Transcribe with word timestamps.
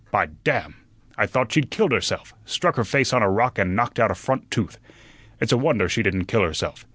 By 0.09 0.29
damn! 0.43 0.77
I 1.15 1.27
thought 1.27 1.51
she'd 1.51 1.69
killed 1.69 1.91
herself; 1.91 2.33
struck 2.43 2.75
her 2.77 2.83
face 2.83 3.13
on 3.13 3.21
a 3.21 3.29
rock 3.29 3.59
and 3.59 3.75
knocked 3.75 3.99
out 3.99 4.09
a 4.09 4.15
front 4.15 4.49
tooth. 4.49 4.79
It's 5.39 5.51
a 5.51 5.57
wonder 5.57 5.87
she 5.87 6.01
didn't 6.01 6.25
kill 6.25 6.41
herself. 6.41 6.87